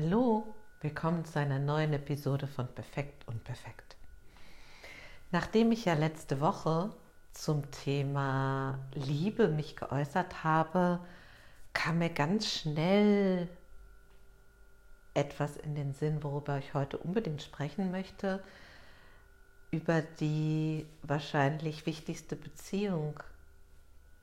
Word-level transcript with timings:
Hallo, 0.00 0.44
willkommen 0.80 1.24
zu 1.24 1.40
einer 1.40 1.58
neuen 1.58 1.92
Episode 1.92 2.46
von 2.46 2.68
Perfekt 2.68 3.26
und 3.26 3.42
Perfekt. 3.42 3.96
Nachdem 5.32 5.72
ich 5.72 5.86
ja 5.86 5.94
letzte 5.94 6.40
Woche 6.40 6.90
zum 7.32 7.68
Thema 7.72 8.78
Liebe 8.94 9.48
mich 9.48 9.74
geäußert 9.74 10.44
habe, 10.44 11.00
kam 11.72 11.98
mir 11.98 12.10
ganz 12.10 12.46
schnell 12.46 13.48
etwas 15.14 15.56
in 15.56 15.74
den 15.74 15.92
Sinn, 15.92 16.22
worüber 16.22 16.58
ich 16.58 16.74
heute 16.74 16.98
unbedingt 16.98 17.42
sprechen 17.42 17.90
möchte, 17.90 18.40
über 19.72 20.00
die 20.20 20.86
wahrscheinlich 21.02 21.86
wichtigste 21.86 22.36
Beziehung 22.36 23.18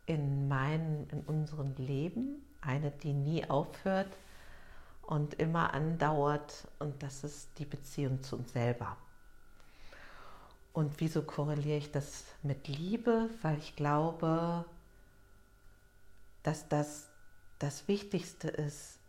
in 0.05 0.47
meinem, 0.47 1.09
in 1.11 1.19
unserem 1.23 1.75
Leben, 1.75 2.45
eine, 2.61 2.91
die 2.91 3.11
nie 3.11 3.43
aufhört 3.49 4.15
und 5.07 5.35
immer 5.35 5.73
andauert 5.73 6.67
und 6.79 7.01
das 7.03 7.23
ist 7.23 7.49
die 7.57 7.65
Beziehung 7.65 8.23
zu 8.23 8.37
uns 8.37 8.53
selber. 8.53 8.97
Und 10.73 10.99
wieso 10.99 11.21
korreliere 11.21 11.77
ich 11.77 11.91
das 11.91 12.25
mit 12.43 12.67
Liebe? 12.67 13.29
Weil 13.41 13.57
ich 13.59 13.75
glaube, 13.75 14.65
dass 16.43 16.67
das 16.67 17.07
das 17.59 17.87
Wichtigste 17.87 18.49
ist, 18.49 18.99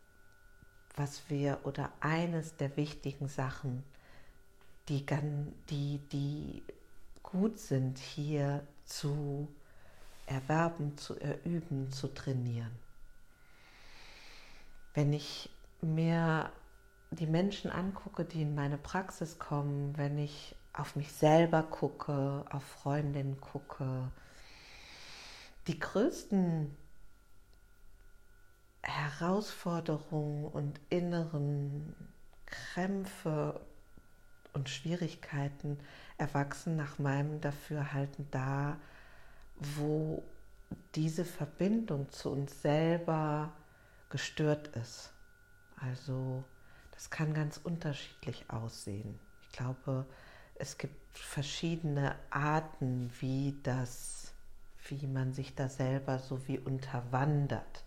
was 0.95 1.29
wir 1.29 1.61
oder 1.65 1.93
eines 2.01 2.57
der 2.57 2.77
wichtigen 2.77 3.29
Sachen, 3.29 3.83
die, 4.89 5.05
die, 5.69 5.99
die 6.13 6.63
gut 7.23 7.59
sind, 7.59 7.99
hier 7.99 8.67
zu 8.85 9.49
erwerben, 10.27 10.97
zu 10.97 11.19
erüben, 11.21 11.91
zu 11.91 12.09
trainieren. 12.09 12.71
Wenn 14.95 15.13
ich 15.13 15.51
mir 15.81 16.51
die 17.11 17.27
Menschen 17.27 17.71
angucke, 17.71 18.25
die 18.25 18.43
in 18.43 18.55
meine 18.55 18.79
Praxis 18.79 19.39
kommen, 19.39 19.97
wenn 19.97 20.19
ich 20.19 20.57
auf 20.73 20.97
mich 20.97 21.13
selber 21.13 21.63
gucke, 21.63 22.45
auf 22.51 22.65
Freundinnen 22.65 23.41
gucke, 23.41 24.11
die 25.67 25.79
größten 25.79 26.77
Herausforderungen 28.83 30.47
und 30.47 30.81
inneren 30.91 31.95
Krämpfe 32.47 33.61
und 34.53 34.69
Schwierigkeiten 34.69 35.79
erwachsen 36.19 36.77
nach 36.77 36.99
meinem 36.99 37.41
Dafürhalten 37.41 38.29
da, 38.31 38.79
wo 39.59 40.23
diese 40.95 41.25
Verbindung 41.25 42.11
zu 42.11 42.31
uns 42.31 42.63
selber 42.63 43.53
gestört 44.09 44.69
ist. 44.77 45.13
Also 45.77 46.45
das 46.93 47.11
kann 47.11 47.35
ganz 47.35 47.61
unterschiedlich 47.63 48.49
aussehen. 48.49 49.19
Ich 49.43 49.53
glaube, 49.53 50.07
es 50.55 50.79
gibt 50.79 51.19
verschiedene 51.19 52.17
Arten, 52.31 53.11
wie 53.21 53.59
das, 53.63 54.33
wie 54.89 55.07
man 55.07 55.33
sich 55.33 55.55
da 55.55 55.69
selber 55.69 56.19
so 56.19 56.47
wie 56.49 56.59
unterwandert. 56.59 57.85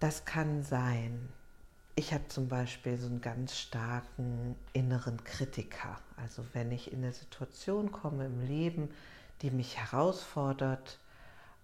Das 0.00 0.24
kann 0.24 0.62
sein. 0.62 1.28
Ich 1.94 2.12
habe 2.12 2.26
zum 2.26 2.48
Beispiel 2.48 2.98
so 2.98 3.06
einen 3.06 3.20
ganz 3.20 3.56
starken 3.56 4.56
inneren 4.72 5.22
Kritiker. 5.22 6.00
Also 6.16 6.44
wenn 6.52 6.72
ich 6.72 6.92
in 6.92 6.98
eine 6.98 7.12
Situation 7.12 7.92
komme 7.92 8.26
im 8.26 8.40
Leben, 8.40 8.90
die 9.42 9.52
mich 9.52 9.78
herausfordert, 9.78 10.98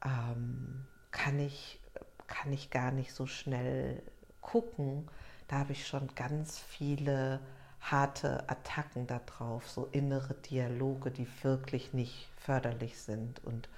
ähm, 0.05 0.87
kann, 1.11 1.41
ich, 1.41 1.81
kann 2.29 2.53
ich 2.53 2.71
gar 2.71 2.93
nicht 2.93 3.13
so 3.13 3.27
schnell 3.27 4.01
gucken, 4.41 5.09
da 5.49 5.61
habe 5.61 5.73
ich 5.73 5.87
schon 5.87 6.15
ganz 6.15 6.59
viele 6.59 7.41
harte 7.81 8.49
Attacken 8.49 9.07
darauf, 9.07 9.69
so 9.69 9.89
innere 9.93 10.35
Dialoge, 10.35 11.11
die 11.11 11.27
wirklich 11.43 11.93
nicht 11.93 12.29
förderlich 12.37 13.01
sind 13.01 13.43
und 13.45 13.69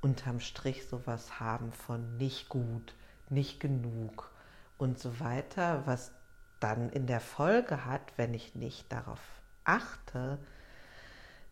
unterm 0.00 0.40
Strich 0.40 0.86
sowas 0.86 1.40
haben 1.40 1.72
von 1.72 2.16
nicht 2.16 2.48
gut, 2.48 2.94
nicht 3.28 3.60
genug 3.60 4.30
und 4.78 4.98
so 4.98 5.20
weiter, 5.20 5.82
was 5.86 6.12
dann 6.60 6.90
in 6.90 7.06
der 7.06 7.20
Folge 7.20 7.84
hat, 7.84 8.12
wenn 8.16 8.34
ich 8.34 8.54
nicht 8.54 8.90
darauf 8.92 9.20
achte, 9.64 10.38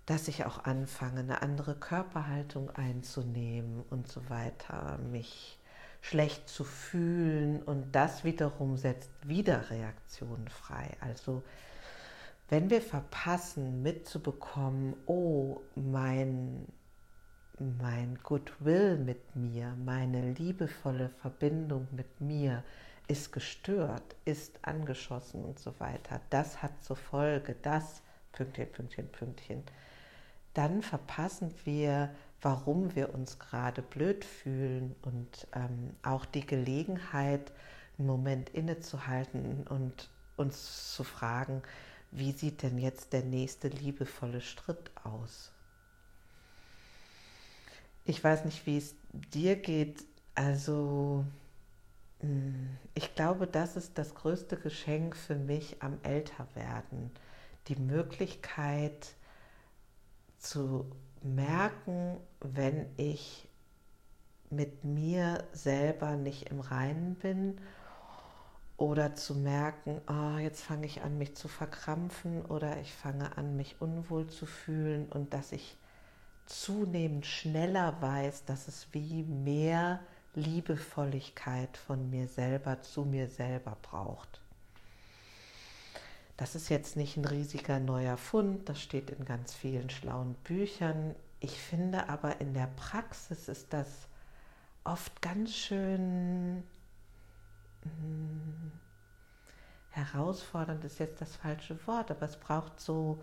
dass 0.07 0.29
ich 0.29 0.45
auch 0.45 0.65
anfange, 0.65 1.21
eine 1.21 1.43
andere 1.43 1.75
Körperhaltung 1.75 2.71
einzunehmen 2.71 3.83
und 3.91 4.07
so 4.09 4.29
weiter, 4.29 4.99
mich 4.99 5.59
schlecht 6.05 6.51
zu 6.51 6.65
fühlen 6.65 7.63
und 7.63 7.93
das 7.93 8.25
wiederum 8.25 8.77
setzt 8.77 9.11
wieder 9.27 9.71
Reaktionen 9.71 10.49
frei. 10.49 10.91
Also 11.01 11.43
wenn 12.51 12.69
wir 12.69 12.83
verpassen 12.83 13.83
mitzubekommen, 13.83 14.97
oh, 15.07 15.63
mein, 15.75 16.67
mein 17.59 18.19
Goodwill 18.23 18.99
mit 18.99 19.35
mir, 19.35 19.75
meine 19.83 20.33
liebevolle 20.33 21.09
Verbindung 21.09 21.89
mit 21.91 22.21
mir 22.21 22.63
ist 23.09 23.33
gestört, 23.33 24.15
ist 24.27 24.59
angeschossen 24.61 25.43
und 25.43 25.59
so 25.59 25.73
weiter, 25.81 26.21
das 26.29 26.63
hat 26.63 26.85
zur 26.85 26.97
Folge, 26.97 27.57
das, 27.63 28.03
Pünktchen, 28.33 28.71
Pünktchen, 28.71 29.09
Pünktchen, 29.09 29.63
dann 30.53 30.83
verpassen 30.83 31.55
wir 31.65 32.11
warum 32.44 32.94
wir 32.94 33.15
uns 33.15 33.38
gerade 33.38 33.81
blöd 33.82 34.25
fühlen 34.25 34.94
und 35.03 35.49
ähm, 35.55 35.97
auch 36.03 36.25
die 36.25 36.47
Gelegenheit, 36.47 37.53
einen 37.99 38.06
Moment 38.06 38.50
innezuhalten 38.50 39.66
und 39.69 40.10
uns 40.37 40.94
zu 40.94 41.05
fragen, 41.05 41.62
wie 42.10 42.32
sieht 42.32 42.62
denn 42.62 42.78
jetzt 42.78 43.12
der 43.12 43.22
nächste 43.22 43.69
liebevolle 43.69 44.41
Schritt 44.41 44.91
aus? 45.05 45.53
Ich 48.05 48.22
weiß 48.22 48.44
nicht, 48.44 48.66
wie 48.66 48.76
es 48.76 48.94
dir 49.12 49.56
geht. 49.56 50.05
Also, 50.34 51.25
hm, 52.21 52.76
ich 52.94 53.15
glaube, 53.15 53.47
das 53.47 53.76
ist 53.76 53.97
das 53.97 54.15
größte 54.15 54.56
Geschenk 54.56 55.16
für 55.16 55.37
mich 55.37 55.82
am 55.82 55.99
Älterwerden. 56.03 57.11
Die 57.69 57.76
Möglichkeit 57.76 59.15
zu 60.38 60.91
merken, 61.22 62.19
wenn 62.53 62.87
ich 62.97 63.49
mit 64.50 64.84
mir 64.84 65.44
selber 65.53 66.16
nicht 66.16 66.50
im 66.50 66.60
Reinen 66.60 67.15
bin 67.16 67.59
oder 68.77 69.15
zu 69.15 69.34
merken, 69.34 70.00
oh, 70.09 70.38
jetzt 70.38 70.62
fange 70.62 70.87
ich 70.87 71.03
an, 71.03 71.19
mich 71.19 71.34
zu 71.34 71.49
verkrampfen 71.49 72.44
oder 72.44 72.81
ich 72.81 72.93
fange 72.93 73.37
an, 73.37 73.56
mich 73.56 73.77
unwohl 73.81 74.27
zu 74.27 74.47
fühlen 74.47 75.06
und 75.10 75.32
dass 75.32 75.53
ich 75.53 75.77
zunehmend 76.47 77.27
schneller 77.27 78.00
weiß, 78.00 78.44
dass 78.44 78.69
es 78.69 78.88
wie 78.93 79.22
mehr 79.22 80.00
Liebevolligkeit 80.34 81.76
von 81.76 82.11
mir 82.11 82.28
selber 82.28 82.82
zu 82.82 83.05
mir 83.05 83.28
selber 83.28 83.76
braucht. 83.82 84.41
Das 86.37 86.56
ist 86.56 86.69
jetzt 86.69 86.97
nicht 86.97 87.16
ein 87.16 87.25
riesiger 87.25 87.78
neuer 87.78 88.16
Fund, 88.16 88.69
das 88.69 88.81
steht 88.81 89.11
in 89.11 89.25
ganz 89.25 89.55
vielen 89.55 89.88
schlauen 89.88 90.34
Büchern. 90.43 91.15
Ich 91.44 91.60
finde 91.60 92.09
aber 92.09 92.41
in 92.41 92.55
der 92.55 92.69
Praxis 92.69 93.49
ist 93.49 93.75
das 93.75 94.09
oft 94.82 95.21
ganz 95.21 95.55
schön 95.55 96.62
hm, 97.82 98.72
herausfordernd, 99.91 100.82
ist 100.87 100.99
jetzt 101.00 101.21
das 101.21 101.37
falsche 101.37 101.87
Wort, 101.87 102.10
aber 102.10 102.22
es 102.22 102.38
braucht 102.38 102.81
so 102.81 103.22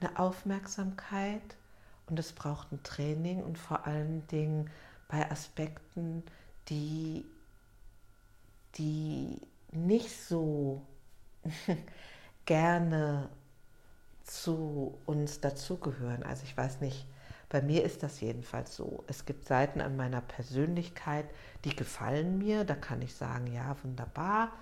eine 0.00 0.18
Aufmerksamkeit 0.18 1.58
und 2.06 2.18
es 2.18 2.32
braucht 2.32 2.72
ein 2.72 2.82
Training 2.84 3.42
und 3.42 3.58
vor 3.58 3.86
allen 3.86 4.26
Dingen 4.28 4.70
bei 5.06 5.30
Aspekten, 5.30 6.22
die, 6.70 7.26
die 8.76 9.42
nicht 9.72 10.10
so 10.10 10.86
gerne 12.46 13.28
zu 14.24 14.98
uns 15.04 15.42
dazugehören. 15.42 16.22
Also 16.22 16.44
ich 16.44 16.56
weiß 16.56 16.80
nicht, 16.80 17.06
bei 17.48 17.62
mir 17.62 17.84
ist 17.84 18.02
das 18.02 18.20
jedenfalls 18.20 18.76
so. 18.76 19.04
Es 19.06 19.24
gibt 19.24 19.46
Seiten 19.46 19.80
an 19.80 19.96
meiner 19.96 20.20
Persönlichkeit, 20.20 21.26
die 21.64 21.74
gefallen 21.74 22.38
mir. 22.38 22.64
Da 22.64 22.74
kann 22.74 23.00
ich 23.02 23.14
sagen, 23.14 23.46
ja, 23.46 23.76
wunderbar, 23.82 24.52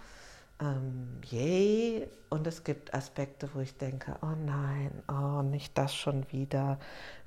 ähm, 0.60 1.20
yay. 1.24 2.08
Und 2.30 2.46
es 2.46 2.64
gibt 2.64 2.94
Aspekte, 2.94 3.48
wo 3.54 3.60
ich 3.60 3.76
denke, 3.76 4.16
oh 4.22 4.34
nein, 4.44 4.90
oh, 5.08 5.42
nicht 5.42 5.76
das 5.76 5.94
schon 5.94 6.30
wieder. 6.32 6.78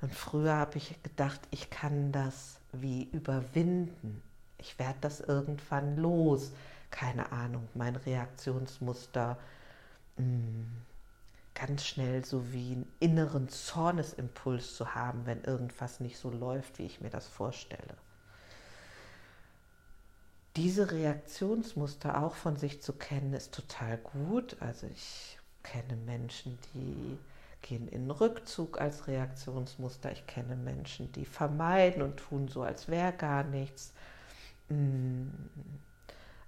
Und 0.01 0.13
früher 0.13 0.55
habe 0.55 0.77
ich 0.77 1.01
gedacht, 1.03 1.41
ich 1.51 1.69
kann 1.69 2.11
das 2.11 2.59
wie 2.71 3.03
überwinden. 3.11 4.21
Ich 4.57 4.79
werde 4.79 4.97
das 5.01 5.19
irgendwann 5.19 5.97
los. 5.97 6.51
Keine 6.91 7.31
Ahnung, 7.31 7.67
mein 7.75 7.95
Reaktionsmuster 7.95 9.37
Mm, 10.19 10.65
ganz 11.59 11.85
schnell 11.85 12.23
so 12.23 12.53
wie 12.53 12.71
einen 12.73 12.91
inneren 12.99 13.49
Zornesimpuls 13.49 14.75
zu 14.75 14.95
haben, 14.95 15.25
wenn 15.25 15.43
irgendwas 15.43 15.99
nicht 15.99 16.17
so 16.17 16.29
läuft, 16.29 16.79
wie 16.79 16.85
ich 16.85 17.01
mir 17.01 17.09
das 17.09 17.27
vorstelle. 17.27 17.95
diese 20.55 20.91
Reaktionsmuster 20.91 22.21
auch 22.21 22.35
von 22.35 22.57
sich 22.57 22.81
zu 22.81 22.93
kennen, 22.93 23.33
ist 23.33 23.53
total 23.53 23.97
gut. 23.97 24.57
Also 24.59 24.87
ich 24.87 25.37
kenne 25.63 25.95
Menschen, 25.95 26.57
die 26.73 27.17
gehen 27.61 27.87
in 27.87 28.09
Rückzug 28.11 28.81
als 28.81 29.07
Reaktionsmuster. 29.07 30.11
Ich 30.11 30.27
kenne 30.27 30.55
Menschen, 30.55 31.11
die 31.13 31.25
vermeiden 31.25 32.01
und 32.01 32.17
tun 32.17 32.47
so, 32.47 32.63
als 32.63 32.87
wäre 32.87 33.13
gar 33.13 33.43
nichts. 33.43 33.93
Mm. 34.69 35.27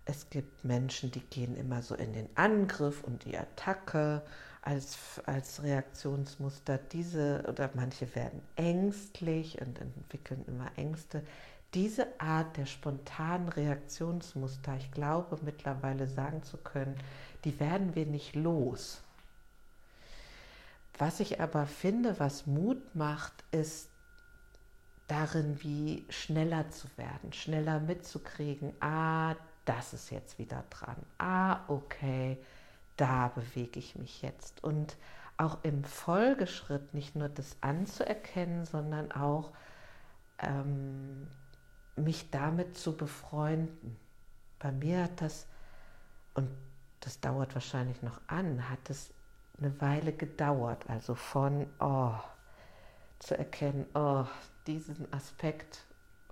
Es 0.05 0.29
gibt 0.29 0.65
Menschen, 0.65 1.11
die 1.11 1.21
gehen 1.21 1.55
immer 1.55 1.81
so 1.81 1.95
in 1.95 2.11
den 2.11 2.27
Angriff 2.35 3.03
und 3.03 3.23
die 3.23 3.37
Attacke 3.37 4.23
als, 4.61 5.21
als 5.25 5.63
Reaktionsmuster. 5.63 6.77
Diese 6.77 7.43
oder 7.47 7.69
manche 7.73 8.13
werden 8.15 8.41
ängstlich 8.55 9.59
und 9.61 9.79
entwickeln 9.79 10.43
immer 10.47 10.71
Ängste. 10.75 11.23
Diese 11.73 12.07
Art 12.19 12.57
der 12.57 12.65
spontanen 12.65 13.49
Reaktionsmuster, 13.49 14.75
ich 14.77 14.91
glaube 14.91 15.39
mittlerweile 15.41 16.07
sagen 16.07 16.43
zu 16.43 16.57
können, 16.57 16.95
die 17.45 17.59
werden 17.59 17.95
wir 17.95 18.05
nicht 18.05 18.35
los. 18.35 19.01
Was 20.97 21.19
ich 21.19 21.39
aber 21.39 21.65
finde, 21.65 22.19
was 22.19 22.45
Mut 22.45 22.93
macht, 22.93 23.33
ist 23.51 23.89
darin, 25.07 25.57
wie 25.63 26.05
schneller 26.09 26.69
zu 26.69 26.87
werden, 26.97 27.33
schneller 27.33 27.79
mitzukriegen, 27.79 28.73
ah, 28.81 29.35
das 29.65 29.93
ist 29.93 30.11
jetzt 30.11 30.37
wieder 30.39 30.63
dran, 30.69 30.97
ah, 31.17 31.61
okay, 31.67 32.37
da 33.01 33.29
bewege 33.29 33.79
ich 33.79 33.95
mich 33.95 34.21
jetzt. 34.21 34.63
Und 34.63 34.95
auch 35.37 35.63
im 35.63 35.83
Folgeschritt 35.83 36.93
nicht 36.93 37.15
nur 37.15 37.29
das 37.29 37.57
anzuerkennen, 37.61 38.65
sondern 38.65 39.11
auch 39.11 39.53
ähm, 40.37 41.25
mich 41.95 42.29
damit 42.29 42.77
zu 42.77 42.95
befreunden. 42.95 43.97
Bei 44.59 44.71
mir 44.71 45.05
hat 45.05 45.19
das, 45.19 45.47
und 46.35 46.47
das 46.99 47.19
dauert 47.19 47.55
wahrscheinlich 47.55 48.03
noch 48.03 48.21
an, 48.27 48.69
hat 48.69 48.87
es 48.91 49.11
eine 49.57 49.81
Weile 49.81 50.13
gedauert. 50.13 50.87
Also 50.87 51.15
von, 51.15 51.65
oh, 51.79 52.13
zu 53.17 53.35
erkennen, 53.35 53.87
oh, 53.95 54.25
diesen 54.67 55.11
Aspekt 55.11 55.85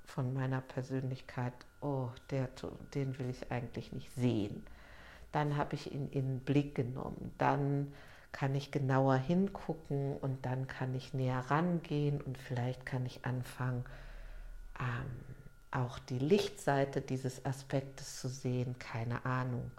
von 0.05 0.35
meiner 0.35 0.61
Persönlichkeit, 0.61 1.53
oh, 1.81 2.09
der, 2.29 2.47
den 2.93 3.17
will 3.17 3.31
ich 3.31 3.51
eigentlich 3.51 3.91
nicht 3.91 4.11
sehen. 4.13 4.63
Dann 5.31 5.57
habe 5.57 5.75
ich 5.75 5.91
ihn 5.91 6.09
in 6.09 6.27
den 6.27 6.39
Blick 6.39 6.75
genommen. 6.75 7.33
Dann 7.37 7.93
kann 8.31 8.55
ich 8.55 8.71
genauer 8.71 9.15
hingucken 9.15 10.17
und 10.17 10.45
dann 10.45 10.67
kann 10.67 10.93
ich 10.95 11.13
näher 11.13 11.43
rangehen 11.49 12.21
und 12.21 12.37
vielleicht 12.37 12.85
kann 12.85 13.05
ich 13.05 13.25
anfangen, 13.25 13.85
ähm, 14.79 15.29
auch 15.71 15.99
die 15.99 16.19
Lichtseite 16.19 17.01
dieses 17.01 17.45
Aspektes 17.45 18.19
zu 18.19 18.27
sehen, 18.27 18.75
keine 18.79 19.25
Ahnung. 19.25 19.71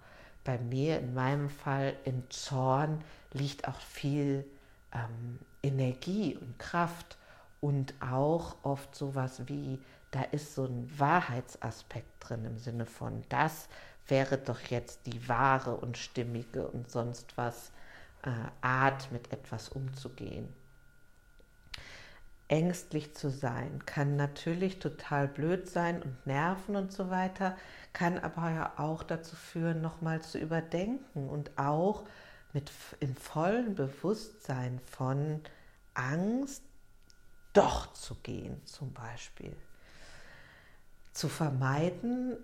Bei 0.44 0.58
mir, 0.58 0.98
in 0.98 1.14
meinem 1.14 1.50
Fall, 1.50 1.94
im 2.04 2.28
Zorn 2.30 3.02
liegt 3.32 3.68
auch 3.68 3.80
viel 3.80 4.44
ähm, 4.92 5.38
Energie 5.62 6.36
und 6.36 6.58
Kraft 6.58 7.18
und 7.60 7.94
auch 8.00 8.56
oft 8.62 8.94
sowas 8.94 9.42
wie, 9.46 9.78
da 10.10 10.22
ist 10.22 10.54
so 10.54 10.64
ein 10.64 10.90
Wahrheitsaspekt 10.98 12.08
drin 12.20 12.44
im 12.44 12.58
Sinne 12.58 12.86
von, 12.86 13.22
das 13.28 13.68
wäre 14.10 14.38
doch 14.38 14.60
jetzt 14.60 15.06
die 15.06 15.28
wahre 15.28 15.76
und 15.76 15.96
stimmige 15.96 16.66
und 16.68 16.90
sonst 16.90 17.36
was 17.36 17.72
äh, 18.22 18.30
Art, 18.60 19.10
mit 19.12 19.32
etwas 19.32 19.68
umzugehen 19.68 20.52
ängstlich 22.50 23.14
zu 23.14 23.30
sein, 23.30 23.86
kann 23.86 24.16
natürlich 24.16 24.80
total 24.80 25.28
blöd 25.28 25.70
sein 25.70 26.02
und 26.02 26.26
nerven 26.26 26.74
und 26.74 26.92
so 26.92 27.08
weiter, 27.08 27.56
kann 27.92 28.18
aber 28.18 28.50
ja 28.50 28.72
auch 28.76 29.04
dazu 29.04 29.36
führen, 29.36 29.80
nochmal 29.80 30.20
zu 30.20 30.36
überdenken 30.36 31.28
und 31.28 31.56
auch 31.56 32.04
mit 32.52 32.72
im 32.98 33.14
vollen 33.14 33.76
Bewusstsein 33.76 34.80
von 34.80 35.40
Angst 35.94 36.64
doch 37.52 37.92
zu 37.92 38.16
gehen, 38.16 38.60
zum 38.66 38.92
Beispiel. 38.92 39.54
Zu 41.12 41.28
vermeiden 41.28 42.36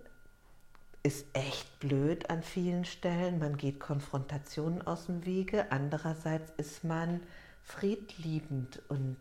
ist 1.07 1.25
echt 1.35 1.79
blöd 1.79 2.31
an 2.31 2.43
vielen 2.43 2.85
Stellen. 2.85 3.39
Man 3.39 3.57
geht 3.57 3.79
Konfrontationen 3.79 4.83
aus 4.83 5.07
dem 5.07 5.25
Wege. 5.25 5.71
Andererseits 5.71 6.53
ist 6.57 6.83
man 6.83 7.21
friedliebend 7.63 8.83
und 8.89 9.17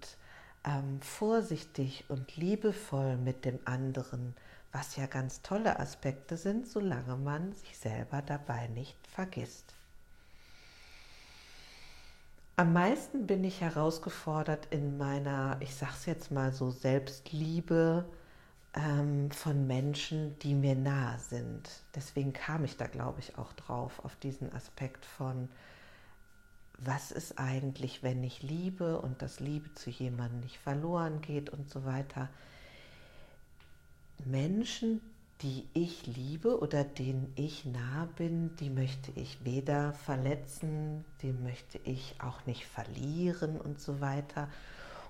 ähm, 0.65 0.99
vorsichtig 1.01 2.05
und 2.07 2.37
liebevoll 2.37 3.17
mit 3.17 3.45
dem 3.45 3.59
anderen, 3.65 4.35
was 4.71 4.95
ja 4.95 5.05
ganz 5.05 5.43
tolle 5.43 5.79
Aspekte 5.79 6.37
sind, 6.37 6.67
solange 6.67 7.17
man 7.17 7.53
sich 7.53 7.77
selber 7.77 8.23
dabei 8.23 8.65
nicht 8.69 8.97
vergisst. 9.05 9.75
Am 12.55 12.73
meisten 12.73 13.27
bin 13.27 13.43
ich 13.43 13.61
herausgefordert 13.61 14.69
in 14.71 14.97
meiner, 14.97 15.57
ich 15.59 15.75
sag's 15.75 16.07
jetzt 16.07 16.31
mal 16.31 16.51
so, 16.51 16.71
Selbstliebe 16.71 18.05
ähm, 18.75 19.31
von 19.31 19.67
Menschen, 19.67 20.37
die 20.39 20.53
mir 20.53 20.75
nahe 20.75 21.17
sind. 21.19 21.69
Deswegen 21.95 22.33
kam 22.33 22.63
ich 22.65 22.77
da, 22.77 22.87
glaube 22.87 23.19
ich, 23.19 23.37
auch 23.37 23.53
drauf, 23.53 24.03
auf 24.03 24.15
diesen 24.17 24.53
Aspekt 24.53 25.05
von 25.05 25.49
was 26.77 27.11
ist 27.11 27.39
eigentlich, 27.39 28.03
wenn 28.03 28.23
ich 28.23 28.43
liebe 28.43 28.99
und 28.99 29.21
das 29.21 29.39
Liebe 29.39 29.73
zu 29.75 29.89
jemandem 29.89 30.41
nicht 30.41 30.57
verloren 30.57 31.21
geht 31.21 31.49
und 31.49 31.69
so 31.69 31.85
weiter. 31.85 32.29
Menschen, 34.25 34.99
die 35.41 35.67
ich 35.73 36.05
liebe 36.07 36.59
oder 36.59 36.83
denen 36.83 37.31
ich 37.35 37.65
nah 37.65 38.07
bin, 38.17 38.55
die 38.57 38.69
möchte 38.69 39.11
ich 39.15 39.43
weder 39.43 39.93
verletzen, 39.93 41.05
die 41.21 41.31
möchte 41.31 41.79
ich 41.83 42.15
auch 42.19 42.45
nicht 42.45 42.65
verlieren 42.65 43.59
und 43.59 43.79
so 43.79 43.99
weiter. 44.01 44.49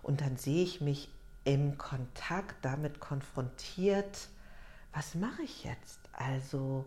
Und 0.01 0.21
dann 0.21 0.37
sehe 0.37 0.63
ich 0.63 0.81
mich 0.81 1.09
im 1.45 1.77
Kontakt 1.77 2.65
damit 2.65 2.99
konfrontiert, 2.99 4.27
was 4.93 5.15
mache 5.15 5.43
ich 5.43 5.63
jetzt? 5.63 5.99
Also 6.11 6.85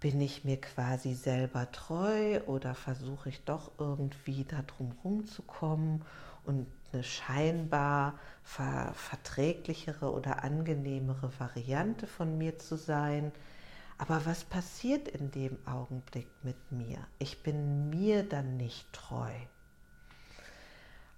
bin 0.00 0.20
ich 0.20 0.44
mir 0.44 0.60
quasi 0.60 1.14
selber 1.14 1.70
treu 1.70 2.40
oder 2.46 2.74
versuche 2.74 3.28
ich 3.28 3.44
doch 3.44 3.72
irgendwie 3.78 4.44
da 4.44 4.62
drum 4.62 4.92
rumzukommen 5.04 6.04
und 6.44 6.66
eine 6.92 7.02
scheinbar 7.02 8.18
ver 8.42 8.92
verträglichere 8.94 10.12
oder 10.12 10.44
angenehmere 10.44 11.30
Variante 11.38 12.06
von 12.06 12.36
mir 12.38 12.58
zu 12.58 12.76
sein? 12.76 13.32
Aber 13.98 14.26
was 14.26 14.44
passiert 14.44 15.08
in 15.08 15.30
dem 15.30 15.56
Augenblick 15.66 16.28
mit 16.42 16.72
mir? 16.72 16.98
Ich 17.18 17.42
bin 17.42 17.90
mir 17.90 18.28
dann 18.28 18.56
nicht 18.56 18.92
treu. 18.92 19.32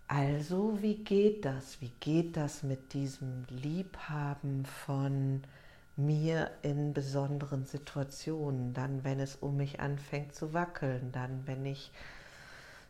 Also, 0.08 0.80
wie 0.82 0.96
geht 0.96 1.44
das? 1.44 1.80
Wie 1.80 1.92
geht 2.00 2.36
das 2.36 2.62
mit 2.62 2.92
diesem 2.92 3.44
Liebhaben 3.48 4.64
von 4.64 5.42
mir 5.96 6.50
in 6.62 6.92
besonderen 6.92 7.64
Situationen, 7.64 8.72
dann 8.74 9.02
wenn 9.02 9.18
es 9.18 9.36
um 9.36 9.56
mich 9.56 9.80
anfängt 9.80 10.34
zu 10.34 10.52
wackeln, 10.52 11.10
dann 11.12 11.42
wenn 11.46 11.64
ich 11.64 11.90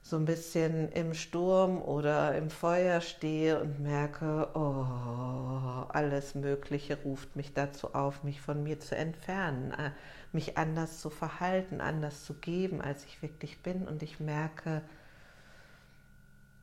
so 0.02 0.16
ein 0.16 0.24
bisschen 0.24 0.90
im 0.92 1.14
Sturm 1.14 1.80
oder 1.82 2.36
im 2.36 2.50
Feuer 2.50 3.00
stehe 3.00 3.60
und 3.60 3.80
merke, 3.80 4.48
oh, 4.54 5.86
alles 5.88 6.34
Mögliche 6.34 6.98
ruft 7.02 7.34
mich 7.34 7.54
dazu 7.54 7.94
auf, 7.94 8.22
mich 8.24 8.40
von 8.40 8.62
mir 8.62 8.78
zu 8.78 8.94
entfernen, 8.96 9.72
äh, 9.72 9.90
mich 10.32 10.58
anders 10.58 11.00
zu 11.00 11.10
verhalten, 11.10 11.80
anders 11.80 12.24
zu 12.24 12.34
geben, 12.34 12.80
als 12.80 13.04
ich 13.04 13.22
wirklich 13.22 13.62
bin. 13.62 13.88
Und 13.88 14.02
ich 14.02 14.20
merke, 14.20 14.82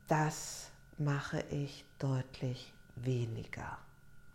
das 0.08 0.70
mache 0.98 1.44
ich 1.50 1.84
deutlich 1.98 2.72
weniger. 2.96 3.78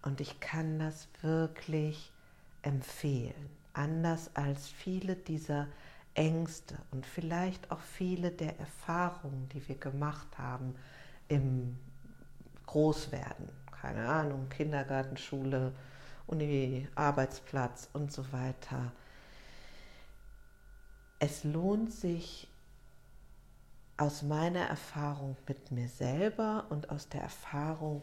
Und 0.02 0.22
ich 0.22 0.40
kann 0.40 0.80
das 0.80 1.08
wirklich 1.22 2.12
empfehlen. 2.62 3.50
Anders 3.74 4.32
als 4.36 4.68
viele 4.68 5.16
dieser 5.16 5.68
Ängste 6.16 6.78
und 6.92 7.06
vielleicht 7.06 7.72
auch 7.72 7.80
viele 7.80 8.32
der 8.32 8.60
Erfahrungen, 8.60 9.48
die 9.50 9.68
wir 9.68 9.76
gemacht 9.76 10.38
haben 10.38 10.76
im 11.28 11.78
Großwerden. 12.66 13.50
Keine 13.82 14.08
Ahnung, 14.08 14.50
Kindergarten, 14.50 15.18
Schule, 15.18 15.74
Uni, 16.28 16.88
Arbeitsplatz 16.96 17.90
und 17.94 18.12
so 18.12 18.32
weiter. 18.34 18.92
Es 21.20 21.44
lohnt 21.44 21.92
sich 21.92 22.48
aus 24.00 24.22
meiner 24.24 24.62
Erfahrung 24.62 25.36
mit 25.46 25.72
mir 25.72 25.90
selber 25.90 26.66
und 26.70 26.90
aus 26.90 27.10
der 27.10 27.22
Erfahrung 27.22 28.02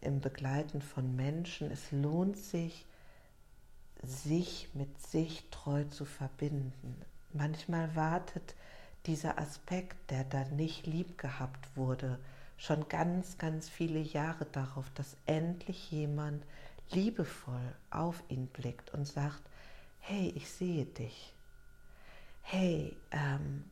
im 0.00 0.20
Begleiten 0.20 0.80
von 0.80 1.16
Menschen, 1.16 1.68
es 1.72 1.90
lohnt 1.90 2.38
sich, 2.38 2.86
sich 4.04 4.68
mit 4.74 5.00
sich 5.00 5.50
treu 5.50 5.82
zu 5.84 6.04
verbinden. 6.04 7.02
Manchmal 7.32 7.96
wartet 7.96 8.54
dieser 9.06 9.38
Aspekt, 9.38 10.12
der 10.12 10.22
da 10.22 10.44
nicht 10.44 10.86
lieb 10.86 11.18
gehabt 11.18 11.76
wurde, 11.76 12.20
schon 12.56 12.88
ganz, 12.88 13.36
ganz 13.36 13.68
viele 13.68 13.98
Jahre 13.98 14.44
darauf, 14.44 14.88
dass 14.90 15.16
endlich 15.26 15.90
jemand 15.90 16.44
liebevoll 16.92 17.74
auf 17.90 18.22
ihn 18.28 18.46
blickt 18.46 18.94
und 18.94 19.06
sagt, 19.06 19.42
hey, 19.98 20.32
ich 20.36 20.48
sehe 20.48 20.84
dich. 20.86 21.34
Hey, 22.42 22.96
ähm, 23.10 23.64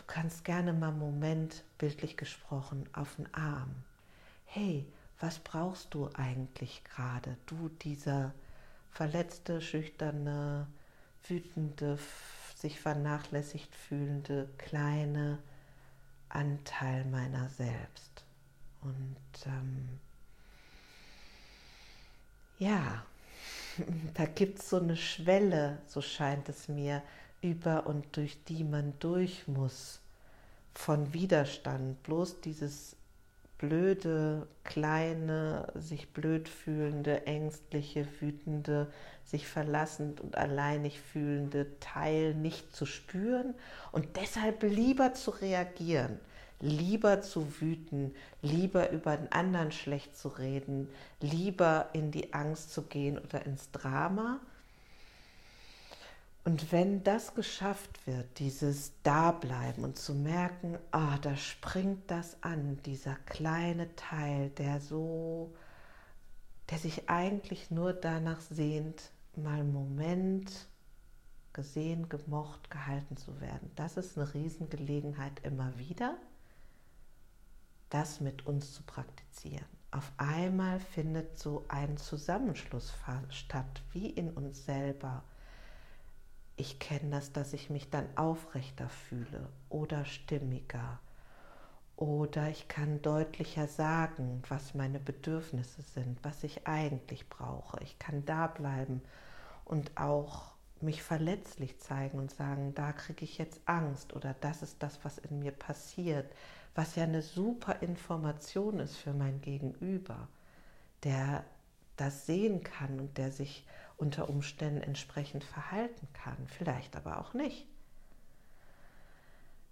du 0.00 0.06
kannst 0.06 0.44
gerne 0.44 0.72
mal 0.72 0.88
einen 0.88 0.98
Moment, 0.98 1.62
bildlich 1.78 2.16
gesprochen, 2.16 2.88
auf 2.94 3.16
den 3.16 3.32
Arm. 3.34 3.74
Hey, 4.46 4.86
was 5.20 5.38
brauchst 5.38 5.92
du 5.92 6.08
eigentlich 6.14 6.82
gerade? 6.84 7.36
Du, 7.46 7.68
dieser 7.68 8.32
verletzte, 8.90 9.60
schüchterne, 9.60 10.66
wütende, 11.28 11.98
sich 12.56 12.80
vernachlässigt 12.80 13.74
fühlende, 13.76 14.48
kleine 14.56 15.38
Anteil 16.30 17.04
meiner 17.04 17.50
selbst. 17.50 18.24
Und 18.80 19.46
ähm, 19.46 20.00
ja, 22.58 23.04
da 24.14 24.24
gibt 24.24 24.60
es 24.60 24.70
so 24.70 24.78
eine 24.78 24.96
Schwelle, 24.96 25.78
so 25.86 26.00
scheint 26.00 26.48
es 26.48 26.68
mir, 26.68 27.02
über 27.42 27.86
und 27.86 28.16
durch 28.16 28.42
die 28.44 28.64
man 28.64 28.94
durch 28.98 29.48
muss 29.48 30.00
von 30.74 31.12
Widerstand. 31.12 32.02
Bloß 32.02 32.40
dieses 32.40 32.96
blöde, 33.60 34.46
kleine, 34.64 35.70
sich 35.74 36.08
blöd 36.08 36.48
fühlende, 36.48 37.26
ängstliche, 37.26 38.06
wütende, 38.20 38.90
sich 39.24 39.46
verlassend 39.46 40.20
und 40.20 40.36
alleinig 40.36 40.98
fühlende 41.00 41.78
Teil 41.78 42.34
nicht 42.34 42.74
zu 42.74 42.86
spüren 42.86 43.54
und 43.92 44.16
deshalb 44.16 44.62
lieber 44.62 45.12
zu 45.12 45.30
reagieren, 45.30 46.18
lieber 46.60 47.20
zu 47.20 47.60
wüten, 47.60 48.14
lieber 48.40 48.90
über 48.92 49.16
den 49.16 49.30
anderen 49.30 49.72
schlecht 49.72 50.16
zu 50.16 50.28
reden, 50.28 50.88
lieber 51.20 51.90
in 51.92 52.10
die 52.10 52.32
Angst 52.32 52.72
zu 52.72 52.82
gehen 52.82 53.18
oder 53.18 53.44
ins 53.44 53.70
Drama, 53.72 54.40
und 56.44 56.72
wenn 56.72 57.04
das 57.04 57.34
geschafft 57.34 58.06
wird, 58.06 58.38
dieses 58.38 58.92
Dableiben 59.02 59.84
und 59.84 59.98
zu 59.98 60.14
merken, 60.14 60.78
ah, 60.90 61.18
da 61.18 61.36
springt 61.36 62.10
das 62.10 62.42
an, 62.42 62.78
dieser 62.86 63.14
kleine 63.26 63.94
Teil, 63.94 64.48
der 64.50 64.80
so, 64.80 65.54
der 66.70 66.78
sich 66.78 67.10
eigentlich 67.10 67.70
nur 67.70 67.92
danach 67.92 68.40
sehnt, 68.40 69.10
mal 69.36 69.60
einen 69.60 69.72
Moment 69.72 70.50
gesehen, 71.52 72.08
gemocht, 72.08 72.70
gehalten 72.70 73.16
zu 73.18 73.40
werden. 73.40 73.70
Das 73.76 73.98
ist 73.98 74.16
eine 74.16 74.32
Riesengelegenheit 74.32 75.40
immer 75.42 75.76
wieder, 75.78 76.16
das 77.90 78.20
mit 78.20 78.46
uns 78.46 78.72
zu 78.72 78.82
praktizieren. 78.84 79.66
Auf 79.90 80.10
einmal 80.16 80.80
findet 80.80 81.38
so 81.38 81.64
ein 81.68 81.96
Zusammenschluss 81.98 82.94
statt, 83.30 83.82
wie 83.92 84.08
in 84.08 84.30
uns 84.30 84.64
selber 84.64 85.22
ich 86.60 86.78
kenne 86.78 87.10
das, 87.10 87.32
dass 87.32 87.54
ich 87.54 87.70
mich 87.70 87.88
dann 87.88 88.06
aufrechter 88.16 88.90
fühle 88.90 89.48
oder 89.70 90.04
stimmiger. 90.04 91.00
Oder 91.96 92.50
ich 92.50 92.68
kann 92.68 93.00
deutlicher 93.00 93.66
sagen, 93.66 94.42
was 94.48 94.74
meine 94.74 95.00
Bedürfnisse 95.00 95.80
sind, 95.80 96.18
was 96.22 96.44
ich 96.44 96.66
eigentlich 96.66 97.28
brauche. 97.30 97.82
Ich 97.82 97.98
kann 97.98 98.24
da 98.26 98.46
bleiben 98.46 99.00
und 99.64 99.96
auch 99.96 100.52
mich 100.82 101.02
verletzlich 101.02 101.78
zeigen 101.78 102.18
und 102.18 102.30
sagen, 102.30 102.74
da 102.74 102.92
kriege 102.92 103.24
ich 103.24 103.38
jetzt 103.38 103.60
Angst 103.64 104.14
oder 104.14 104.34
das 104.40 104.62
ist 104.62 104.82
das, 104.82 104.98
was 105.02 105.16
in 105.16 105.38
mir 105.38 105.52
passiert, 105.52 106.30
was 106.74 106.94
ja 106.94 107.04
eine 107.04 107.22
super 107.22 107.80
Information 107.80 108.80
ist 108.80 108.96
für 108.96 109.12
mein 109.12 109.40
Gegenüber, 109.40 110.28
der 111.04 111.44
das 111.96 112.26
sehen 112.26 112.62
kann 112.62 113.00
und 113.00 113.18
der 113.18 113.30
sich 113.30 113.66
unter 114.00 114.28
Umständen 114.28 114.82
entsprechend 114.82 115.44
verhalten 115.44 116.08
kann, 116.12 116.36
vielleicht 116.46 116.96
aber 116.96 117.20
auch 117.20 117.34
nicht. 117.34 117.66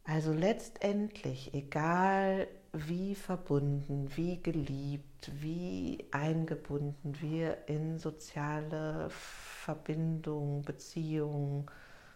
Also 0.04 0.32
letztendlich, 0.32 1.52
egal 1.52 2.48
wie 2.72 3.14
verbunden, 3.14 4.10
wie 4.16 4.42
geliebt, 4.42 5.30
wie 5.42 6.06
eingebunden 6.12 7.20
wir 7.20 7.68
in 7.68 7.98
soziale 7.98 9.10
Verbindungen, 9.10 10.62
Beziehungen, 10.62 11.66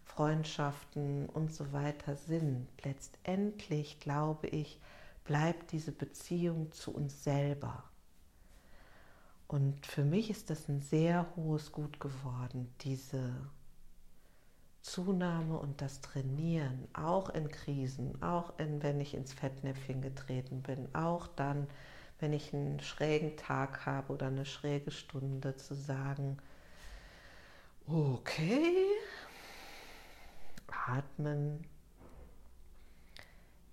Freundschaften 0.05 1.29
und 1.29 1.53
so 1.53 1.73
weiter 1.73 2.17
sind, 2.17 2.67
letztendlich 2.83 4.01
glaube 4.01 4.47
ich, 4.47 4.81
bleibt 5.25 5.73
diese 5.73 5.93
Beziehung 5.93 6.73
zu 6.73 6.95
uns 6.95 7.25
selber. 7.25 7.85
Und 9.53 9.85
für 9.85 10.03
mich 10.03 10.31
ist 10.31 10.49
das 10.49 10.67
ein 10.71 10.81
sehr 10.81 11.27
hohes 11.37 11.73
Gut 11.73 12.01
geworden, 12.01 12.75
diese 12.81 13.35
Zunahme 14.81 15.59
und 15.59 15.83
das 15.83 16.01
Trainieren, 16.01 16.89
auch 16.95 17.29
in 17.29 17.51
Krisen, 17.51 18.23
auch 18.23 18.59
in, 18.59 18.83
wenn 18.83 18.99
ich 18.99 19.13
ins 19.13 19.35
Fettnäpfchen 19.35 20.01
getreten 20.01 20.63
bin, 20.63 20.89
auch 20.95 21.27
dann, 21.27 21.67
wenn 22.19 22.33
ich 22.33 22.55
einen 22.55 22.81
schrägen 22.81 23.37
Tag 23.37 23.85
habe 23.85 24.15
oder 24.15 24.29
eine 24.29 24.47
schräge 24.47 24.91
Stunde, 24.91 25.55
zu 25.55 25.75
sagen, 25.75 26.39
okay, 27.87 28.87
atmen, 30.87 31.63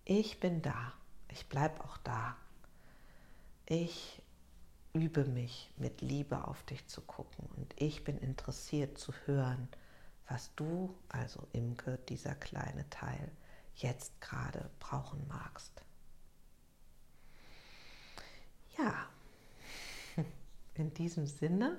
ich 0.03 0.41
bin 0.41 0.61
da, 0.61 0.91
ich 1.31 1.47
bleibe 1.47 1.81
auch 1.85 1.95
da, 1.99 2.35
ich 3.65 4.21
übe 4.93 5.25
mich 5.25 5.69
mit 5.77 6.01
Liebe 6.01 6.47
auf 6.47 6.63
dich 6.63 6.87
zu 6.87 7.01
gucken 7.01 7.47
und 7.55 7.73
ich 7.77 8.03
bin 8.03 8.17
interessiert 8.19 8.97
zu 8.97 9.13
hören, 9.25 9.67
was 10.27 10.53
du, 10.55 10.95
also 11.09 11.47
Imke, 11.53 11.99
dieser 12.09 12.35
kleine 12.35 12.89
Teil, 12.89 13.31
jetzt 13.75 14.19
gerade 14.21 14.69
brauchen 14.79 15.25
magst. 15.27 15.81
Ja, 18.77 19.07
in 20.75 20.93
diesem 20.93 21.25
Sinne 21.27 21.77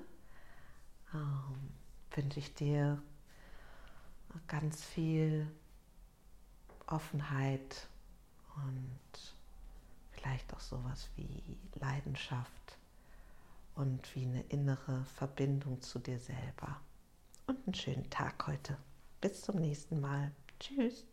ähm, 1.14 1.70
wünsche 2.12 2.40
ich 2.40 2.54
dir 2.54 3.02
ganz 4.46 4.84
viel 4.84 5.46
Offenheit 6.86 7.88
und 8.56 9.34
vielleicht 10.12 10.52
auch 10.54 10.60
sowas 10.60 11.08
wie 11.16 11.42
Leidenschaft 11.74 12.79
und 13.74 14.14
wie 14.14 14.24
eine 14.24 14.42
innere 14.42 15.04
Verbindung 15.16 15.80
zu 15.80 15.98
dir 15.98 16.18
selber. 16.18 16.80
Und 17.46 17.58
einen 17.66 17.74
schönen 17.74 18.10
Tag 18.10 18.46
heute. 18.46 18.76
Bis 19.20 19.42
zum 19.42 19.56
nächsten 19.56 20.00
Mal. 20.00 20.32
Tschüss. 20.58 21.06